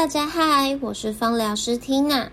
[0.00, 2.26] 大家嗨，我是芳疗师缇娜。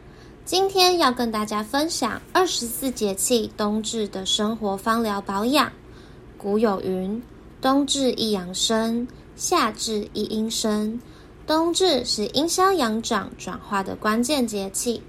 [0.46, 5.70] 今天要跟大家分享二十四节气冬至的生活芳疗保养。
[6.38, 7.22] 古有云
[7.62, 10.98] ：“冬至一阳生，夏至一阴生。”
[11.46, 15.04] 冬至是阴消阳长转化的关键节气，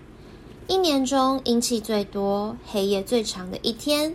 [0.66, 4.12] 一年中阴气最多、黑夜最长的一天。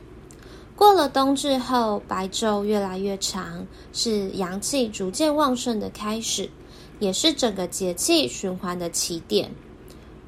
[0.75, 6.49] 过了冬至后，白昼越来越长，是阳气逐渐旺盛的开始。
[7.04, 9.52] 也是整个节气循环的起点。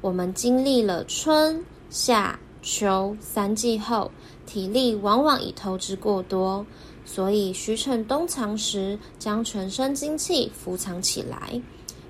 [0.02, 4.10] 我们经历了春夏秋三季后，
[4.44, 6.66] 体力往往已透支过多，
[7.06, 11.58] 所以需趁冬藏时，将全身精气伏藏起来，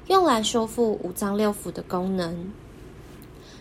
[0.09, 2.53] 用来修复五脏六腑的功能。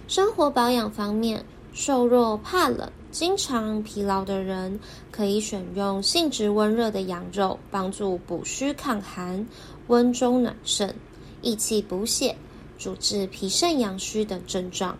[0.07, 4.77] 生活保养方面，瘦弱怕冷、经常疲劳的人，
[5.09, 9.47] 可以选用性质温热的羊肉，帮助补虚抗寒。
[9.87, 10.93] 温中暖肾、
[11.41, 12.35] 益气补血、
[12.77, 14.97] 主治脾肾阳虚等症状。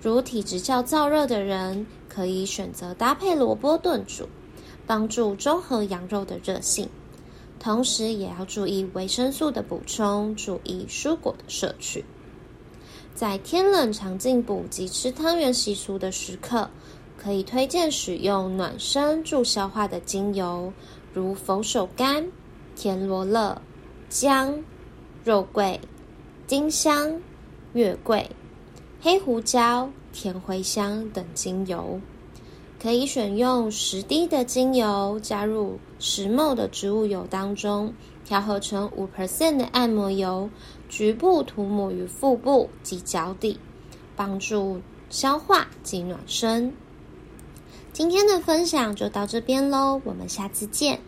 [0.00, 4.26] 如体质较燥热的人，可以选择搭配萝卜炖煮，
[4.86, 6.88] 帮助中和羊肉的热性。
[7.60, 12.02] 同时，也要注意维生素的补充，注意蔬果的摄取。
[13.14, 16.70] 在天冷常进补及吃汤圆习俗的时刻，
[17.22, 20.72] 可以推荐使用暖身助消化的精油，
[21.14, 22.24] 如佛手柑、
[22.74, 23.60] 田螺乐。
[24.08, 24.62] 姜、
[25.24, 25.80] 肉桂、
[26.46, 27.18] 丁香、
[27.72, 28.28] 月桂、
[29.00, 31.98] 黑胡椒、甜茴香等精油，
[32.78, 37.94] 可以选用十滴的精油，加入十沫的植物油当中，
[38.26, 40.50] 调和成五 percent 的按摩油，
[40.90, 43.58] 局部涂抹于腹部及脚底，
[44.14, 46.70] 帮助消化及暖身。
[47.92, 50.98] 今天的分享就到这边喽，我们下次见。